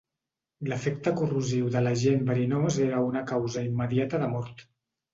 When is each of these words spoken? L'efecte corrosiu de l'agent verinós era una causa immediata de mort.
L'efecte 0.71 1.13
corrosiu 1.19 1.69
de 1.77 1.85
l'agent 1.87 2.25
verinós 2.31 2.81
era 2.89 3.05
una 3.13 3.25
causa 3.35 3.67
immediata 3.71 4.27
de 4.27 4.35
mort. 4.37 4.71